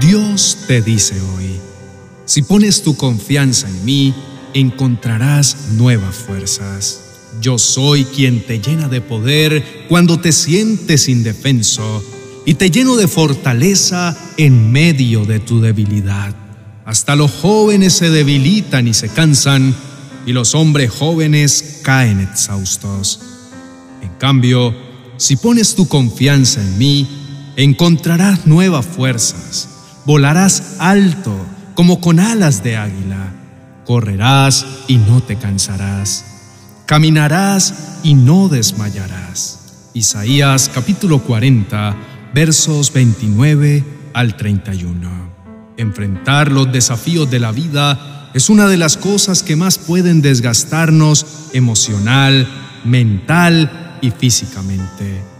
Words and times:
Dios 0.00 0.58
te 0.68 0.80
dice 0.80 1.20
hoy, 1.36 1.58
si 2.24 2.42
pones 2.42 2.82
tu 2.82 2.96
confianza 2.96 3.68
en 3.68 3.84
mí, 3.84 4.14
encontrarás 4.54 5.72
nuevas 5.72 6.14
fuerzas. 6.14 7.00
Yo 7.40 7.58
soy 7.58 8.04
quien 8.04 8.46
te 8.46 8.60
llena 8.60 8.88
de 8.88 9.00
poder 9.00 9.86
cuando 9.88 10.20
te 10.20 10.32
sientes 10.32 11.08
indefenso 11.08 12.04
y 12.46 12.54
te 12.54 12.70
lleno 12.70 12.96
de 12.96 13.08
fortaleza 13.08 14.16
en 14.36 14.70
medio 14.70 15.24
de 15.24 15.40
tu 15.40 15.60
debilidad. 15.60 16.34
Hasta 16.84 17.16
los 17.16 17.30
jóvenes 17.30 17.92
se 17.92 18.08
debilitan 18.10 18.88
y 18.88 18.94
se 18.94 19.08
cansan 19.08 19.74
y 20.26 20.32
los 20.32 20.54
hombres 20.54 20.90
jóvenes 20.90 21.80
caen 21.82 22.20
exhaustos. 22.20 23.20
En 24.02 24.10
cambio, 24.18 24.74
si 25.16 25.36
pones 25.36 25.74
tu 25.74 25.88
confianza 25.88 26.60
en 26.60 26.78
mí, 26.78 27.08
encontrarás 27.56 28.46
nuevas 28.46 28.86
fuerzas, 28.86 29.67
volarás 30.08 30.76
alto 30.78 31.36
como 31.74 32.00
con 32.00 32.18
alas 32.18 32.62
de 32.62 32.78
águila, 32.78 33.30
correrás 33.84 34.64
y 34.86 34.96
no 34.96 35.22
te 35.22 35.36
cansarás, 35.36 36.24
caminarás 36.86 37.98
y 38.02 38.14
no 38.14 38.48
desmayarás. 38.48 39.90
Isaías 39.92 40.70
capítulo 40.72 41.22
40, 41.22 41.94
versos 42.32 42.90
29 42.90 43.84
al 44.14 44.34
31. 44.34 45.10
Enfrentar 45.76 46.52
los 46.52 46.72
desafíos 46.72 47.30
de 47.30 47.40
la 47.40 47.52
vida 47.52 48.30
es 48.32 48.48
una 48.48 48.66
de 48.66 48.78
las 48.78 48.96
cosas 48.96 49.42
que 49.42 49.56
más 49.56 49.76
pueden 49.76 50.22
desgastarnos 50.22 51.50
emocional, 51.52 52.48
mental 52.82 53.98
y 54.00 54.10
físicamente. 54.10 55.37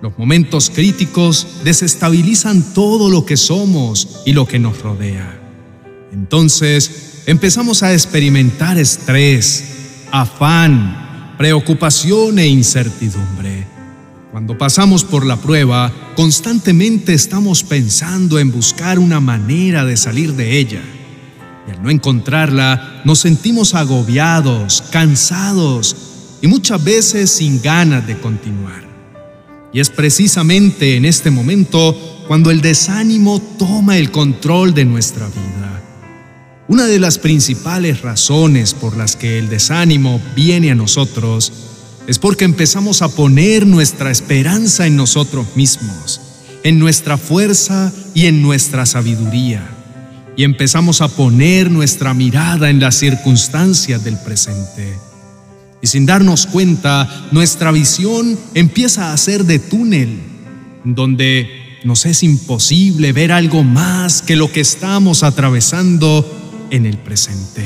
Los 0.00 0.16
momentos 0.16 0.70
críticos 0.70 1.46
desestabilizan 1.64 2.72
todo 2.72 3.10
lo 3.10 3.26
que 3.26 3.36
somos 3.36 4.20
y 4.24 4.32
lo 4.32 4.46
que 4.46 4.60
nos 4.60 4.80
rodea. 4.80 5.40
Entonces 6.12 7.22
empezamos 7.26 7.82
a 7.82 7.92
experimentar 7.92 8.78
estrés, 8.78 9.64
afán, 10.12 11.34
preocupación 11.36 12.38
e 12.38 12.46
incertidumbre. 12.46 13.66
Cuando 14.30 14.56
pasamos 14.56 15.02
por 15.02 15.26
la 15.26 15.36
prueba, 15.36 15.92
constantemente 16.14 17.12
estamos 17.12 17.64
pensando 17.64 18.38
en 18.38 18.52
buscar 18.52 19.00
una 19.00 19.18
manera 19.18 19.84
de 19.84 19.96
salir 19.96 20.34
de 20.34 20.58
ella. 20.58 20.82
Y 21.66 21.72
al 21.72 21.82
no 21.82 21.90
encontrarla, 21.90 23.02
nos 23.04 23.18
sentimos 23.18 23.74
agobiados, 23.74 24.84
cansados 24.92 25.96
y 26.40 26.46
muchas 26.46 26.82
veces 26.84 27.30
sin 27.30 27.60
ganas 27.60 28.06
de 28.06 28.16
continuar. 28.20 28.87
Y 29.72 29.80
es 29.80 29.90
precisamente 29.90 30.96
en 30.96 31.04
este 31.04 31.30
momento 31.30 32.24
cuando 32.26 32.50
el 32.50 32.60
desánimo 32.60 33.40
toma 33.58 33.98
el 33.98 34.10
control 34.10 34.74
de 34.74 34.84
nuestra 34.84 35.26
vida. 35.26 35.82
Una 36.68 36.84
de 36.86 36.98
las 36.98 37.18
principales 37.18 38.02
razones 38.02 38.74
por 38.74 38.96
las 38.96 39.16
que 39.16 39.38
el 39.38 39.48
desánimo 39.48 40.20
viene 40.36 40.70
a 40.70 40.74
nosotros 40.74 41.52
es 42.06 42.18
porque 42.18 42.44
empezamos 42.44 43.02
a 43.02 43.08
poner 43.08 43.66
nuestra 43.66 44.10
esperanza 44.10 44.86
en 44.86 44.96
nosotros 44.96 45.46
mismos, 45.56 46.20
en 46.64 46.78
nuestra 46.78 47.16
fuerza 47.16 47.92
y 48.14 48.26
en 48.26 48.42
nuestra 48.42 48.86
sabiduría. 48.86 49.66
Y 50.36 50.44
empezamos 50.44 51.00
a 51.00 51.08
poner 51.08 51.70
nuestra 51.70 52.14
mirada 52.14 52.70
en 52.70 52.80
las 52.80 52.96
circunstancias 52.96 54.04
del 54.04 54.18
presente. 54.18 54.96
Y 55.80 55.86
sin 55.86 56.06
darnos 56.06 56.46
cuenta, 56.46 57.28
nuestra 57.30 57.70
visión 57.70 58.38
empieza 58.54 59.12
a 59.12 59.16
ser 59.16 59.44
de 59.44 59.58
túnel, 59.58 60.20
donde 60.84 61.80
nos 61.84 62.06
es 62.06 62.22
imposible 62.22 63.12
ver 63.12 63.30
algo 63.32 63.62
más 63.62 64.22
que 64.22 64.36
lo 64.36 64.50
que 64.50 64.60
estamos 64.60 65.22
atravesando 65.22 66.66
en 66.70 66.86
el 66.86 66.98
presente. 66.98 67.62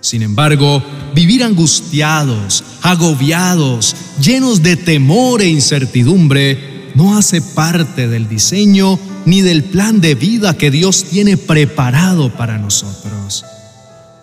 Sin 0.00 0.22
embargo, 0.22 0.82
vivir 1.14 1.42
angustiados, 1.42 2.64
agobiados, 2.82 3.96
llenos 4.20 4.62
de 4.62 4.76
temor 4.76 5.42
e 5.42 5.48
incertidumbre, 5.48 6.92
no 6.94 7.18
hace 7.18 7.42
parte 7.42 8.08
del 8.08 8.28
diseño 8.28 8.98
ni 9.26 9.42
del 9.42 9.64
plan 9.64 10.00
de 10.00 10.14
vida 10.14 10.56
que 10.56 10.70
Dios 10.70 11.04
tiene 11.10 11.36
preparado 11.36 12.32
para 12.32 12.56
nosotros. 12.56 13.44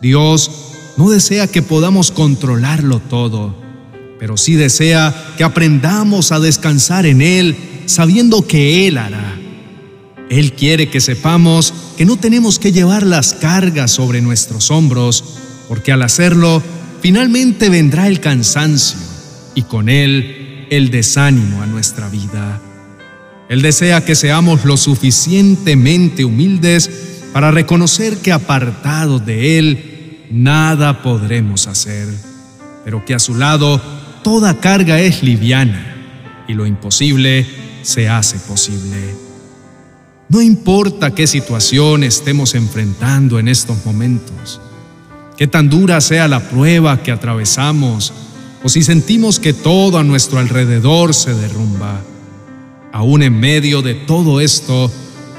Dios 0.01 0.49
no 0.97 1.09
desea 1.09 1.47
que 1.47 1.61
podamos 1.61 2.11
controlarlo 2.11 2.99
todo, 2.99 3.55
pero 4.19 4.37
sí 4.37 4.55
desea 4.55 5.33
que 5.37 5.43
aprendamos 5.43 6.31
a 6.31 6.39
descansar 6.39 7.05
en 7.05 7.21
Él 7.21 7.55
sabiendo 7.85 8.47
que 8.47 8.87
Él 8.87 8.97
hará. 8.97 9.37
Él 10.29 10.53
quiere 10.53 10.89
que 10.89 11.01
sepamos 11.01 11.73
que 11.97 12.05
no 12.05 12.17
tenemos 12.17 12.57
que 12.57 12.71
llevar 12.71 13.03
las 13.03 13.33
cargas 13.33 13.91
sobre 13.91 14.21
nuestros 14.21 14.71
hombros, 14.71 15.23
porque 15.67 15.91
al 15.91 16.01
hacerlo, 16.01 16.63
finalmente 17.01 17.69
vendrá 17.69 18.07
el 18.07 18.19
cansancio 18.19 18.97
y 19.55 19.63
con 19.63 19.89
él 19.89 20.65
el 20.69 20.89
desánimo 20.89 21.61
a 21.61 21.67
nuestra 21.67 22.09
vida. 22.09 22.61
Él 23.49 23.61
desea 23.61 24.03
que 24.03 24.15
seamos 24.15 24.65
lo 24.65 24.77
suficientemente 24.77 26.25
humildes 26.25 26.89
para 27.33 27.51
reconocer 27.51 28.17
que 28.17 28.31
apartados 28.31 29.25
de 29.25 29.59
Él, 29.59 29.92
nada 30.31 31.01
podremos 31.01 31.67
hacer, 31.67 32.07
pero 32.83 33.05
que 33.05 33.13
a 33.13 33.19
su 33.19 33.35
lado 33.35 33.81
toda 34.23 34.59
carga 34.59 34.99
es 34.99 35.23
liviana 35.23 35.95
y 36.47 36.53
lo 36.53 36.65
imposible 36.65 37.45
se 37.81 38.09
hace 38.09 38.39
posible. 38.39 39.15
No 40.29 40.41
importa 40.41 41.13
qué 41.13 41.27
situación 41.27 42.03
estemos 42.03 42.55
enfrentando 42.55 43.39
en 43.39 43.47
estos 43.47 43.85
momentos, 43.85 44.59
qué 45.37 45.47
tan 45.47 45.69
dura 45.69 46.01
sea 46.01 46.27
la 46.27 46.49
prueba 46.49 47.03
que 47.03 47.11
atravesamos, 47.11 48.13
o 48.63 48.69
si 48.69 48.81
sentimos 48.81 49.39
que 49.39 49.53
todo 49.53 49.99
a 49.99 50.03
nuestro 50.03 50.39
alrededor 50.39 51.13
se 51.13 51.33
derrumba, 51.33 52.01
aún 52.93 53.21
en 53.21 53.39
medio 53.39 53.81
de 53.81 53.93
todo 53.93 54.39
esto, 54.39 54.91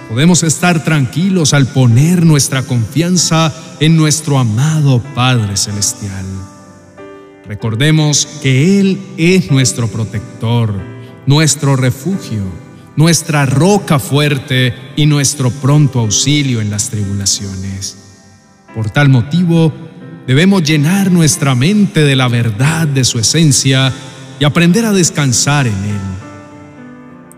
podemos 0.09 0.42
estar 0.42 0.84
tranquilos 0.84 1.54
al 1.54 1.66
poner 1.66 2.25
nuestra 2.25 2.62
confianza 2.62 3.53
en 3.81 3.97
nuestro 3.97 4.38
amado 4.38 5.03
Padre 5.15 5.56
Celestial. 5.56 6.25
Recordemos 7.47 8.26
que 8.43 8.81
Él 8.81 9.00
es 9.16 9.50
nuestro 9.50 9.88
protector, 9.88 10.72
nuestro 11.26 11.76
refugio, 11.76 12.43
nuestra 12.97 13.44
roca 13.44 13.98
fuerte 13.98 14.75
y 14.97 15.06
nuestro 15.06 15.50
pronto 15.50 16.00
auxilio 16.00 16.60
en 16.60 16.70
las 16.70 16.91
tribulaciones. 16.91 17.97
Por 18.75 18.91
tal 18.91 19.09
motivo, 19.09 19.72
debemos 20.26 20.62
llenar 20.62 21.10
nuestra 21.10 21.54
mente 21.54 22.00
de 22.00 22.16
la 22.16 22.28
verdad 22.28 22.87
de 22.87 23.04
su 23.04 23.19
esencia 23.19 23.93
y 24.41 24.44
aprender 24.44 24.84
a 24.84 24.93
descansar 24.93 25.66
en 25.66 25.75
Él. 25.75 26.23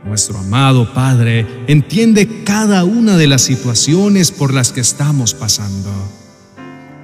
Nuestro 0.06 0.38
amado 0.38 0.94
Padre 0.94 1.44
entiende 1.66 2.44
cada 2.44 2.84
una 2.84 3.16
de 3.16 3.26
las 3.26 3.42
situaciones 3.42 4.30
por 4.30 4.54
las 4.54 4.70
que 4.70 4.80
estamos 4.80 5.34
pasando. 5.34 5.90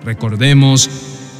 Recordemos 0.05 0.89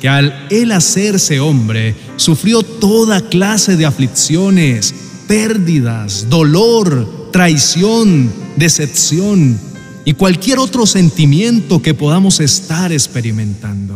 que 0.01 0.09
al 0.09 0.49
Él 0.51 0.73
hacerse 0.73 1.39
hombre, 1.39 1.95
sufrió 2.17 2.65
toda 2.65 3.29
clase 3.29 3.77
de 3.77 3.87
aflicciones, 3.87 4.93
pérdidas, 5.29 6.29
dolor, 6.29 7.31
traición, 7.31 8.33
decepción 8.57 9.57
y 10.05 10.15
cualquier 10.15 10.59
otro 10.59 10.85
sentimiento 10.85 11.81
que 11.81 11.95
podamos 11.95 12.41
estar 12.41 12.91
experimentando. 12.91 13.95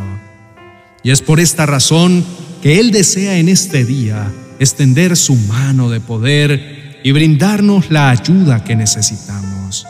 Y 1.03 1.11
es 1.11 1.21
por 1.21 1.41
esta 1.41 1.65
razón 1.65 2.23
que 2.61 2.79
Él 2.79 2.91
desea 2.91 3.37
en 3.37 3.49
este 3.49 3.83
día 3.83 4.31
extender 4.59 5.17
su 5.17 5.35
mano 5.35 5.89
de 5.89 5.99
poder 5.99 6.76
y 7.07 7.11
brindarnos 7.11 7.89
la 7.89 8.09
ayuda 8.09 8.63
que 8.63 8.75
necesitamos. 8.75 9.85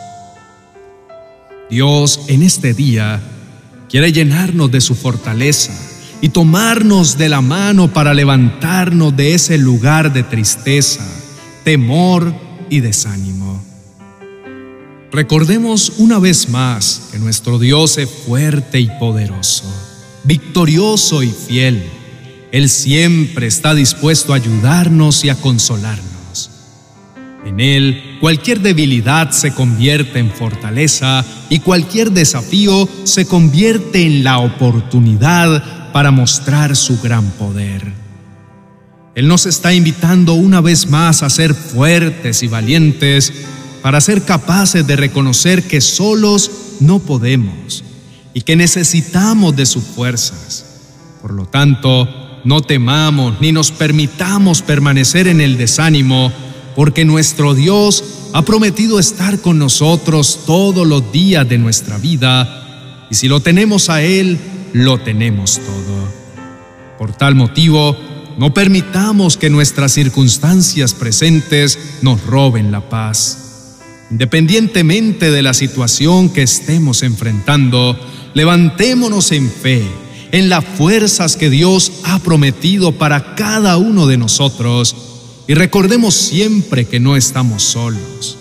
Dios 1.68 2.20
en 2.28 2.42
este 2.42 2.74
día 2.74 3.20
Quiere 3.88 4.12
llenarnos 4.12 4.70
de 4.70 4.82
su 4.82 4.94
fortaleza 4.94 5.72
y 6.20 6.28
tomarnos 6.28 7.16
de 7.16 7.30
la 7.30 7.40
mano 7.40 7.90
para 7.90 8.12
levantarnos 8.12 9.16
de 9.16 9.34
ese 9.34 9.56
lugar 9.56 10.12
de 10.12 10.24
tristeza, 10.24 11.06
temor 11.64 12.34
y 12.68 12.80
desánimo. 12.80 13.62
Recordemos 15.10 15.94
una 15.96 16.18
vez 16.18 16.50
más 16.50 17.08
que 17.10 17.18
nuestro 17.18 17.58
Dios 17.58 17.96
es 17.96 18.10
fuerte 18.10 18.78
y 18.78 18.90
poderoso, 19.00 19.64
victorioso 20.24 21.22
y 21.22 21.30
fiel. 21.30 21.82
Él 22.52 22.68
siempre 22.68 23.46
está 23.46 23.74
dispuesto 23.74 24.34
a 24.34 24.36
ayudarnos 24.36 25.24
y 25.24 25.30
a 25.30 25.34
consolarnos. 25.34 26.17
En 27.44 27.60
Él, 27.60 28.18
cualquier 28.20 28.60
debilidad 28.60 29.30
se 29.30 29.54
convierte 29.54 30.18
en 30.18 30.30
fortaleza 30.30 31.24
y 31.48 31.60
cualquier 31.60 32.12
desafío 32.12 32.88
se 33.04 33.26
convierte 33.26 34.02
en 34.02 34.24
la 34.24 34.38
oportunidad 34.38 35.92
para 35.92 36.10
mostrar 36.10 36.76
su 36.76 37.00
gran 37.00 37.30
poder. 37.32 37.92
Él 39.14 39.26
nos 39.26 39.46
está 39.46 39.72
invitando 39.72 40.34
una 40.34 40.60
vez 40.60 40.88
más 40.88 41.22
a 41.22 41.30
ser 41.30 41.54
fuertes 41.54 42.42
y 42.42 42.46
valientes 42.46 43.32
para 43.82 44.00
ser 44.00 44.22
capaces 44.22 44.86
de 44.86 44.96
reconocer 44.96 45.64
que 45.64 45.80
solos 45.80 46.50
no 46.80 46.98
podemos 47.00 47.84
y 48.34 48.42
que 48.42 48.56
necesitamos 48.56 49.56
de 49.56 49.66
sus 49.66 49.82
fuerzas. 49.82 50.66
Por 51.22 51.32
lo 51.32 51.46
tanto, 51.46 52.08
no 52.44 52.60
temamos 52.62 53.40
ni 53.40 53.50
nos 53.50 53.72
permitamos 53.72 54.62
permanecer 54.62 55.26
en 55.26 55.40
el 55.40 55.56
desánimo, 55.56 56.32
porque 56.78 57.04
nuestro 57.04 57.56
Dios 57.56 58.04
ha 58.34 58.42
prometido 58.42 59.00
estar 59.00 59.40
con 59.40 59.58
nosotros 59.58 60.42
todos 60.46 60.86
los 60.86 61.10
días 61.10 61.48
de 61.48 61.58
nuestra 61.58 61.98
vida, 61.98 63.08
y 63.10 63.16
si 63.16 63.26
lo 63.26 63.40
tenemos 63.40 63.90
a 63.90 64.00
Él, 64.00 64.38
lo 64.74 64.98
tenemos 64.98 65.56
todo. 65.58 66.08
Por 66.96 67.12
tal 67.14 67.34
motivo, 67.34 67.96
no 68.38 68.54
permitamos 68.54 69.36
que 69.36 69.50
nuestras 69.50 69.90
circunstancias 69.90 70.94
presentes 70.94 71.76
nos 72.00 72.24
roben 72.24 72.70
la 72.70 72.88
paz. 72.88 73.74
Independientemente 74.12 75.32
de 75.32 75.42
la 75.42 75.54
situación 75.54 76.28
que 76.28 76.44
estemos 76.44 77.02
enfrentando, 77.02 77.98
levantémonos 78.34 79.32
en 79.32 79.50
fe, 79.50 79.82
en 80.30 80.48
las 80.48 80.64
fuerzas 80.64 81.34
que 81.34 81.50
Dios 81.50 81.90
ha 82.04 82.20
prometido 82.20 82.92
para 82.92 83.34
cada 83.34 83.78
uno 83.78 84.06
de 84.06 84.16
nosotros 84.16 85.07
y 85.48 85.54
recordemos 85.54 86.14
siempre 86.14 86.84
que 86.84 87.00
no 87.00 87.16
estamos 87.16 87.62
solos, 87.62 88.36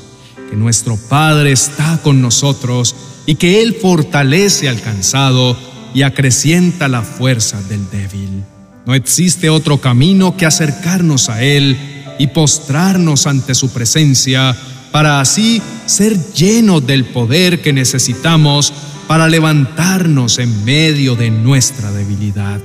que 0.50 0.58
nuestro 0.58 0.98
Padre 0.98 1.54
está 1.54 2.02
con 2.04 2.22
nosotros 2.22 2.96
y 3.26 3.36
que 3.36 3.62
Él 3.62 3.78
fortalece 3.82 4.68
al 4.68 4.82
cansado 4.82 5.58
y 5.94 6.02
acrecienta 6.02 6.90
la 6.90 7.02
fuerza 7.04 7.62
del 7.64 7.90
débil. 7.90 8.44
No 8.86 8.94
existe 8.94 9.50
otro 9.50 9.80
camino 9.80 10.36
que 10.36 10.46
acercarnos 10.46 11.30
a 11.30 11.42
Él 11.42 11.78
y 12.20 12.28
postrarnos 12.28 13.26
ante 13.26 13.56
su 13.56 13.70
presencia 13.70 14.54
para 14.92 15.22
así 15.22 15.62
ser 15.86 16.34
llenos 16.34 16.86
del 16.86 17.06
poder 17.06 17.62
que 17.62 17.72
necesitamos 17.72 18.74
para 19.08 19.30
levantarnos 19.30 20.40
en 20.40 20.66
medio 20.66 21.16
de 21.16 21.32
nuestra 21.32 21.90
debilidad. 21.94 22.60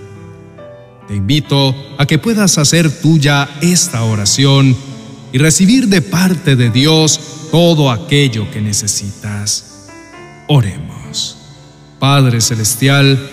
Te 1.09 1.17
invito 1.17 1.75
a 1.99 2.07
que 2.07 2.19
puedas 2.19 2.59
hacer 2.59 2.91
tuya 2.91 3.49
esta 3.61 4.05
oración 4.05 4.77
y 5.33 5.39
recibir 5.39 5.89
de 5.89 6.03
parte 6.03 6.57
de 6.57 6.71
Dios 6.71 7.21
todo 7.51 7.91
aquello 7.91 8.51
que 8.51 8.61
necesitas. 8.61 9.89
Oremos. 10.49 11.39
Padre 11.99 12.41
Celestial, 12.41 13.31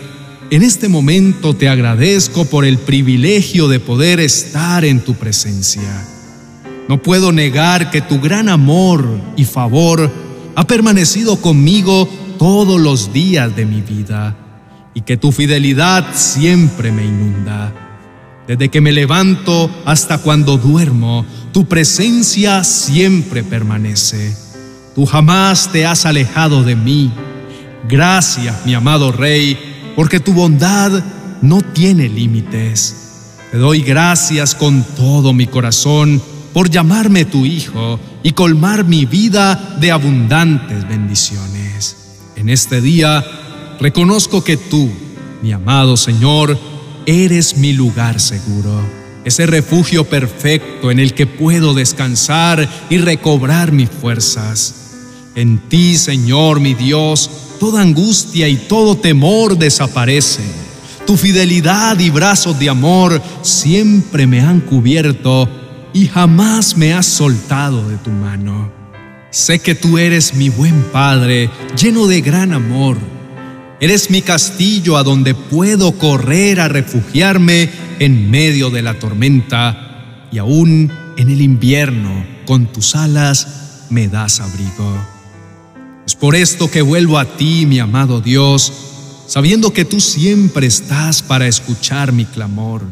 en 0.52 0.64
este 0.64 0.90
momento 0.90 1.56
te 1.56 1.70
agradezco 1.70 2.46
por 2.46 2.66
el 2.66 2.78
privilegio 2.78 3.68
de 3.68 3.80
poder 3.80 4.20
estar 4.20 4.84
en 4.86 5.00
tu 5.02 5.16
presencia 5.16 6.08
no 6.90 7.00
puedo 7.00 7.32
negar 7.32 7.92
que 7.92 8.02
tu 8.02 8.20
gran 8.20 8.50
amor 8.50 9.08
y 9.38 9.46
favor 9.46 10.12
ha 10.56 10.66
permanecido 10.66 11.40
conmigo 11.40 12.10
todos 12.40 12.82
los 12.82 13.14
días 13.14 13.56
de 13.56 13.68
mi 13.68 13.82
vida 13.82 14.36
y 14.94 15.02
que 15.02 15.18
tu 15.18 15.32
fidelidad 15.32 16.06
siempre 16.14 16.92
me 16.92 17.06
inunda. 17.06 17.74
Desde 18.48 18.70
que 18.70 18.82
me 18.82 18.92
levanto 18.92 19.70
hasta 19.86 20.18
cuando 20.18 20.58
duermo, 20.58 21.26
tu 21.54 21.66
presencia 21.66 22.64
siempre 22.64 23.44
permanece. 23.44 24.36
Tú 24.96 25.06
jamás 25.06 25.72
te 25.72 25.86
has 25.86 26.06
alejado 26.06 26.64
de 26.64 26.76
mí. 26.76 27.12
Gracias, 27.88 28.66
mi 28.66 28.74
amado 28.74 29.12
Rey, 29.12 29.94
porque 29.96 30.20
tu 30.20 30.34
bondad 30.34 31.04
no 31.42 31.62
tiene 31.62 32.10
límites. 32.10 32.96
Te 33.52 33.58
doy 33.58 33.82
gracias 33.82 34.56
con 34.56 34.84
todo 34.96 35.34
mi 35.34 35.48
corazón 35.48 36.22
por 36.54 36.70
llamarme 36.70 37.26
tu 37.26 37.46
hijo 37.46 38.00
y 38.24 38.32
colmar 38.32 38.84
mi 38.84 39.06
vida 39.06 39.78
de 39.80 39.92
abundantes 39.92 40.88
bendiciones. 40.88 41.96
En 42.36 42.50
este 42.50 42.82
día 42.82 43.24
reconozco 43.80 44.44
que 44.44 44.58
tú, 44.58 44.90
mi 45.42 45.52
amado 45.52 45.98
Señor, 45.98 46.58
eres 47.06 47.58
mi 47.58 47.74
lugar 47.74 48.20
seguro, 48.20 48.82
ese 49.26 49.46
refugio 49.46 50.06
perfecto 50.06 50.92
en 50.92 51.00
el 51.00 51.14
que 51.14 51.28
puedo 51.28 51.74
descansar 51.74 52.68
y 52.90 52.98
recobrar 52.98 53.72
mis 53.72 53.90
fuerzas. 53.90 54.76
En 55.36 55.60
ti, 55.70 55.96
Señor, 55.96 56.60
mi 56.60 56.74
Dios, 56.74 57.30
toda 57.60 57.82
angustia 57.82 58.48
y 58.48 58.56
todo 58.56 58.96
temor 58.96 59.58
desaparecen. 59.58 60.52
Tu 61.06 61.18
fidelidad 61.18 61.98
y 62.00 62.10
brazos 62.10 62.60
de 62.60 62.70
amor 62.70 63.22
siempre 63.42 64.28
me 64.28 64.42
han 64.42 64.62
cubierto 64.62 65.50
y 65.94 66.08
jamás 66.08 66.78
me 66.78 66.94
has 66.94 67.06
soltado 67.06 67.88
de 67.90 67.98
tu 67.98 68.12
mano. 68.12 68.72
Sé 69.32 69.60
que 69.60 69.76
tú 69.76 69.98
eres 69.98 70.34
mi 70.34 70.50
buen 70.50 70.84
Padre, 70.92 71.50
lleno 71.80 72.08
de 72.08 72.22
gran 72.22 72.54
amor. 72.54 72.98
Eres 73.82 74.10
mi 74.10 74.22
castillo 74.22 74.98
a 74.98 75.04
donde 75.04 75.36
puedo 75.36 75.94
correr 75.94 76.60
a 76.60 76.68
refugiarme 76.68 77.70
en 78.00 78.30
medio 78.30 78.70
de 78.70 78.82
la 78.82 79.00
tormenta 79.00 80.28
y 80.32 80.38
aún 80.38 80.92
en 81.18 81.30
el 81.30 81.42
invierno 81.42 82.26
con 82.46 82.72
tus 82.72 82.96
alas 82.96 83.86
me 83.90 84.08
das 84.08 84.40
abrigo. 84.40 84.98
Es 86.06 86.16
por 86.16 86.36
esto 86.36 86.70
que 86.70 86.82
vuelvo 86.82 87.18
a 87.18 87.38
ti, 87.38 87.66
mi 87.66 87.80
amado 87.80 88.22
Dios, 88.22 88.74
sabiendo 89.28 89.72
que 89.72 89.86
tú 89.86 90.02
siempre 90.02 90.68
estás 90.68 91.22
para 91.22 91.48
escuchar 91.48 92.12
mi 92.12 92.26
clamor 92.26 92.84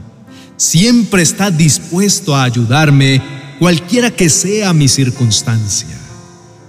siempre 0.57 1.21
está 1.21 1.51
dispuesto 1.51 2.35
a 2.35 2.43
ayudarme 2.43 3.21
cualquiera 3.59 4.11
que 4.11 4.29
sea 4.29 4.73
mi 4.73 4.87
circunstancia. 4.87 5.95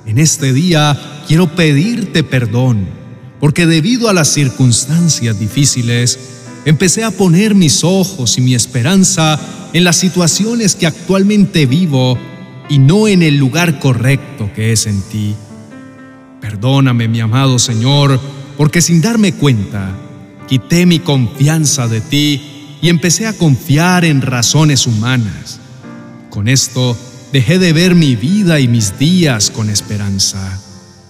En 0.07 0.19
este 0.19 0.53
día 0.53 1.25
quiero 1.27 1.55
pedirte 1.55 2.23
perdón, 2.23 2.87
porque 3.41 3.67
debido 3.67 4.09
a 4.09 4.15
las 4.15 4.29
circunstancias 4.29 5.39
difíciles, 5.39 6.19
empecé 6.65 7.05
a 7.05 7.11
poner 7.11 7.55
mis 7.55 7.85
ojos 7.85 8.39
y 8.39 8.41
mi 8.41 8.55
esperanza 8.55 9.39
en 9.73 9.85
las 9.85 9.97
situaciones 9.97 10.75
que 10.75 10.87
actualmente 10.87 11.67
vivo 11.67 12.19
y 12.69 12.79
no 12.79 13.09
en 13.09 13.23
el 13.23 13.37
lugar 13.37 13.79
correcto 13.79 14.51
que 14.55 14.73
es 14.73 14.87
en 14.87 15.01
ti. 15.03 15.35
Perdóname, 16.41 17.09
mi 17.09 17.21
amado 17.21 17.59
Señor, 17.59 18.21
porque 18.57 18.83
sin 18.83 19.01
darme 19.01 19.33
cuenta, 19.33 19.95
quité 20.49 20.87
mi 20.87 20.99
confianza 20.99 21.89
de 21.89 22.01
ti 22.01 22.43
y 22.81 22.89
empecé 22.89 23.27
a 23.27 23.33
confiar 23.33 24.05
en 24.05 24.23
razones 24.23 24.87
humanas. 24.87 25.61
Con 26.31 26.49
esto 26.49 26.97
dejé 27.33 27.59
de 27.59 27.73
ver 27.73 27.95
mi 27.95 28.17
vida 28.17 28.61
y 28.61 28.69
mis 28.69 28.99
días 28.99 29.51
con 29.51 29.71
esperanza. 29.71 30.61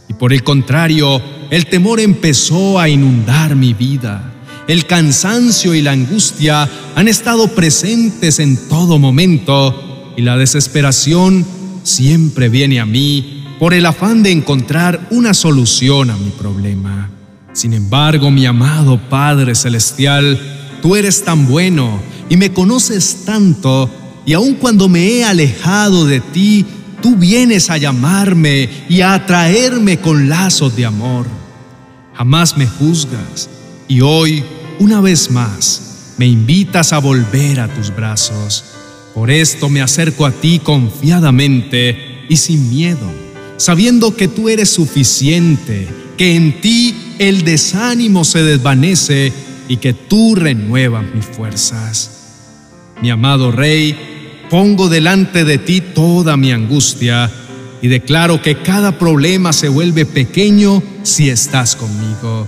Y 0.09 0.15
por 0.15 0.33
el 0.33 0.43
contrario, 0.43 1.23
el 1.51 1.67
temor 1.67 2.01
empezó 2.01 2.79
a 2.79 2.89
inundar 2.89 3.57
mi 3.57 3.75
vida. 3.75 4.33
El 4.67 4.87
cansancio 4.87 5.75
y 5.75 5.83
la 5.83 5.93
angustia 5.93 6.69
han 6.95 7.09
estado 7.09 7.49
presentes 7.49 8.39
en 8.39 8.69
todo 8.69 8.99
momento 8.99 10.13
y 10.17 10.23
la 10.23 10.37
desesperación 10.37 11.47
siempre 11.85 12.49
viene 12.49 12.81
a 12.81 12.87
mí 12.87 13.45
por 13.59 13.73
el 13.73 13.87
afán 13.87 14.23
de 14.23 14.31
encontrar 14.31 15.09
una 15.11 15.33
solución 15.33 16.11
a 16.11 16.17
mi 16.17 16.31
problema. 16.31 17.11
Sin 17.55 17.73
embargo, 17.73 18.31
mi 18.31 18.45
amado 18.47 19.01
Padre 19.09 19.55
Celestial, 19.55 20.39
Tú 20.83 20.95
eres 20.95 21.25
tan 21.25 21.49
bueno 21.49 22.01
y 22.29 22.37
me 22.37 22.53
conoces 22.53 23.25
tanto, 23.25 23.91
y 24.25 24.35
aun 24.35 24.55
cuando 24.55 24.89
me 24.89 25.09
he 25.09 25.25
alejado 25.25 26.07
de 26.07 26.21
ti, 26.21 26.65
tú 27.01 27.17
vienes 27.17 27.71
a 27.71 27.79
llamarme 27.79 28.69
y 28.89 29.01
a 29.01 29.15
atraerme 29.15 29.99
con 29.99 30.29
lazos 30.29 30.77
de 30.77 30.87
amor. 30.87 31.27
Jamás 32.15 32.57
me 32.57 32.67
juzgas 32.67 33.49
y 33.87 34.01
hoy, 34.01 34.45
una 34.79 35.01
vez 35.01 35.31
más, 35.31 36.15
me 36.19 36.27
invitas 36.27 36.93
a 36.93 36.99
volver 36.99 37.61
a 37.61 37.69
tus 37.69 37.95
brazos. 37.95 38.65
Por 39.15 39.31
esto 39.31 39.69
me 39.69 39.81
acerco 39.81 40.27
a 40.27 40.33
ti 40.33 40.59
confiadamente 40.59 42.25
y 42.29 42.37
sin 42.37 42.69
miedo, 42.71 43.11
sabiendo 43.57 44.15
que 44.15 44.29
tú 44.29 44.49
eres 44.49 44.71
suficiente, 44.71 45.89
que 46.17 46.35
en 46.37 46.61
ti 46.61 47.15
el 47.19 47.45
desánimo 47.45 48.25
se 48.25 48.43
desvanece 48.43 49.33
y 49.69 49.77
que 49.77 49.93
tú 49.93 50.35
renuevas 50.35 51.05
mis 51.15 51.25
fuerzas. 51.25 52.11
Mi 53.01 53.11
amado 53.11 53.53
Rey, 53.53 54.18
pongo 54.51 54.89
delante 54.89 55.45
de 55.45 55.59
ti 55.59 55.81
toda 55.81 56.37
mi 56.37 56.53
angustia 56.53 57.31
y 57.83 57.89
declaro 57.89 58.43
que 58.43 58.63
cada 58.63 58.99
problema 58.99 59.53
se 59.53 59.69
vuelve 59.69 60.07
pequeño 60.07 60.83
si 61.03 61.31
estás 61.31 61.77
conmigo. 61.77 62.47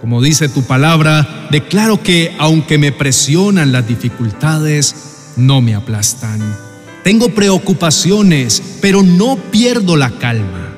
Como 0.00 0.22
dice 0.22 0.48
tu 0.48 0.62
palabra, 0.62 1.48
declaro 1.50 2.02
que 2.02 2.34
aunque 2.38 2.78
me 2.78 2.92
presionan 2.92 3.72
las 3.72 3.86
dificultades, 3.86 5.32
no 5.36 5.60
me 5.60 5.74
aplastan. 5.74 6.40
Tengo 7.04 7.30
preocupaciones, 7.30 8.62
pero 8.80 9.02
no 9.02 9.36
pierdo 9.50 9.96
la 9.96 10.10
calma. 10.10 10.76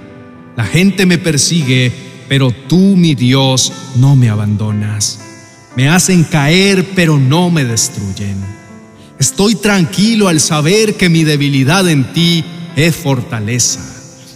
La 0.57 0.65
gente 0.65 1.07
me 1.07 1.19
persigue, 1.19 1.93
pero 2.29 2.51
tú, 2.51 2.97
mi 2.97 3.15
Dios, 3.15 3.73
no 3.97 4.17
me 4.17 4.29
abandonas. 4.29 5.21
Me 5.77 5.89
hacen 5.89 6.25
caer, 6.25 6.87
pero 6.95 7.19
no 7.19 7.51
me 7.51 7.65
destruyen. 7.65 8.62
Estoy 9.23 9.55
tranquilo 9.55 10.27
al 10.27 10.41
saber 10.41 10.97
que 10.97 11.09
mi 11.09 11.23
debilidad 11.23 11.89
en 11.89 12.13
ti 12.13 12.45
es 12.75 12.97
fortaleza. 12.97 13.79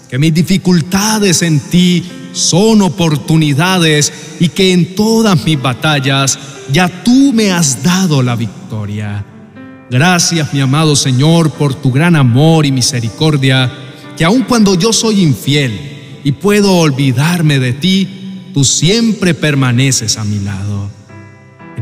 que 0.08 0.16
mis 0.16 0.32
dificultades 0.32 1.42
en 1.42 1.58
ti 1.58 2.04
son 2.32 2.82
oportunidades 2.82 4.12
y 4.38 4.48
que 4.50 4.72
en 4.72 4.94
todas 4.94 5.44
mis 5.44 5.60
batallas 5.60 6.38
ya 6.70 7.02
tú 7.02 7.32
me 7.32 7.50
has 7.50 7.82
dado 7.82 8.22
la 8.22 8.36
victoria. 8.36 9.24
Gracias, 9.90 10.54
mi 10.54 10.60
amado 10.60 10.94
Señor, 10.94 11.50
por 11.50 11.74
tu 11.74 11.90
gran 11.90 12.14
amor 12.14 12.64
y 12.64 12.70
misericordia, 12.70 13.72
que 14.16 14.24
aun 14.24 14.42
cuando 14.44 14.76
yo 14.76 14.92
soy 14.92 15.20
infiel 15.20 16.20
y 16.22 16.30
puedo 16.30 16.76
olvidarme 16.76 17.58
de 17.58 17.72
ti, 17.72 18.52
tú 18.54 18.62
siempre 18.62 19.34
permaneces 19.34 20.16
a 20.16 20.22
mi 20.22 20.38
lado. 20.38 20.88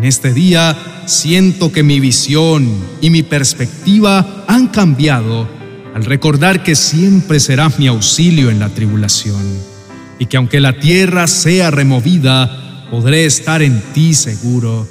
En 0.05 0.09
este 0.09 0.35
día 0.35 0.77
siento 1.07 1.73
que 1.73 1.83
mi 1.83 1.99
visión 1.99 2.69
y 3.01 3.09
mi 3.09 3.23
perspectiva 3.23 4.45
han 4.47 4.69
cambiado 4.69 5.49
al 5.95 6.05
recordar 6.05 6.63
que 6.63 6.77
siempre 6.77 7.41
serás 7.41 7.79
mi 7.79 7.87
auxilio 7.87 8.51
en 8.51 8.59
la 8.59 8.69
tribulación 8.69 9.43
y 10.19 10.27
que 10.27 10.37
aunque 10.37 10.61
la 10.61 10.79
tierra 10.79 11.27
sea 11.27 11.71
removida, 11.71 12.87
podré 12.91 13.25
estar 13.25 13.63
en 13.63 13.81
ti 13.95 14.13
seguro. 14.13 14.87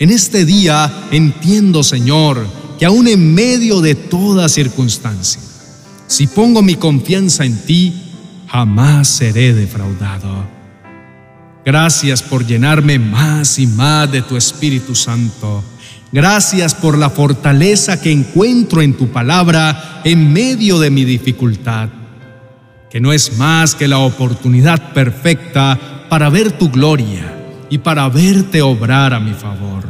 En 0.00 0.10
este 0.10 0.44
día 0.44 0.92
entiendo, 1.12 1.84
Señor, 1.84 2.44
que 2.76 2.86
aún 2.86 3.06
en 3.06 3.34
medio 3.34 3.80
de 3.80 3.94
toda 3.94 4.48
circunstancia, 4.48 5.42
si 6.08 6.26
pongo 6.26 6.60
mi 6.60 6.74
confianza 6.74 7.44
en 7.44 7.56
ti, 7.56 7.94
jamás 8.48 9.06
seré 9.06 9.54
defraudado. 9.54 10.55
Gracias 11.66 12.22
por 12.22 12.46
llenarme 12.46 12.98
más 12.98 13.58
y 13.58 13.66
más 13.66 14.10
de 14.10 14.22
tu 14.22 14.38
Espíritu 14.38 14.94
Santo. 14.94 15.62
Gracias 16.12 16.74
por 16.74 16.96
la 16.96 17.10
fortaleza 17.10 18.00
que 18.00 18.10
encuentro 18.10 18.80
en 18.80 18.94
tu 18.94 19.08
palabra 19.08 20.00
en 20.04 20.32
medio 20.32 20.78
de 20.78 20.90
mi 20.90 21.04
dificultad 21.04 21.90
que 22.96 23.00
no 23.00 23.12
es 23.12 23.36
más 23.36 23.74
que 23.74 23.88
la 23.88 23.98
oportunidad 23.98 24.94
perfecta 24.94 26.06
para 26.08 26.30
ver 26.30 26.52
tu 26.52 26.70
gloria 26.70 27.30
y 27.68 27.76
para 27.76 28.08
verte 28.08 28.62
obrar 28.62 29.12
a 29.12 29.20
mi 29.20 29.34
favor, 29.34 29.84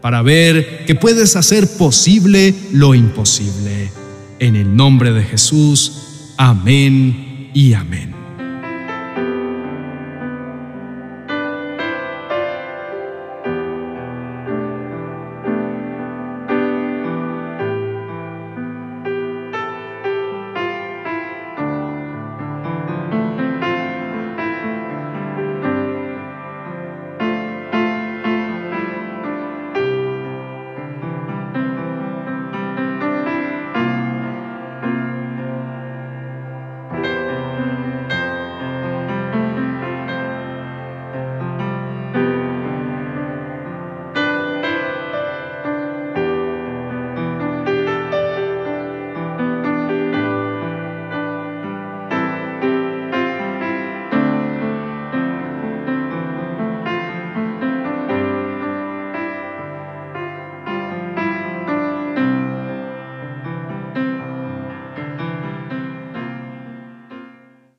para 0.00 0.22
ver 0.22 0.86
que 0.86 0.94
puedes 0.94 1.36
hacer 1.36 1.68
posible 1.76 2.54
lo 2.72 2.94
imposible. 2.94 3.92
En 4.38 4.56
el 4.56 4.74
nombre 4.74 5.12
de 5.12 5.22
Jesús, 5.22 6.32
amén 6.38 7.50
y 7.52 7.74
amén. 7.74 8.19